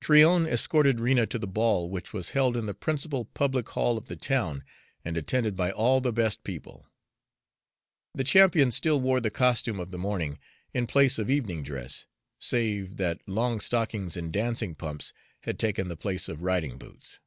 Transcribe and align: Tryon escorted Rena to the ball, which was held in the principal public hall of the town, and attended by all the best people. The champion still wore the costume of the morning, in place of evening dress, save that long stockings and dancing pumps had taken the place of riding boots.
Tryon 0.00 0.46
escorted 0.48 0.98
Rena 0.98 1.26
to 1.28 1.38
the 1.38 1.46
ball, 1.46 1.88
which 1.88 2.12
was 2.12 2.30
held 2.30 2.56
in 2.56 2.66
the 2.66 2.74
principal 2.74 3.24
public 3.24 3.68
hall 3.68 3.96
of 3.96 4.06
the 4.06 4.16
town, 4.16 4.64
and 5.04 5.16
attended 5.16 5.54
by 5.54 5.70
all 5.70 6.00
the 6.00 6.12
best 6.12 6.42
people. 6.42 6.88
The 8.12 8.24
champion 8.24 8.72
still 8.72 9.00
wore 9.00 9.20
the 9.20 9.30
costume 9.30 9.78
of 9.78 9.92
the 9.92 9.96
morning, 9.98 10.40
in 10.74 10.88
place 10.88 11.20
of 11.20 11.30
evening 11.30 11.62
dress, 11.62 12.04
save 12.40 12.96
that 12.96 13.20
long 13.28 13.60
stockings 13.60 14.16
and 14.16 14.32
dancing 14.32 14.74
pumps 14.74 15.12
had 15.44 15.56
taken 15.56 15.86
the 15.86 15.96
place 15.96 16.28
of 16.28 16.42
riding 16.42 16.78
boots. 16.78 17.20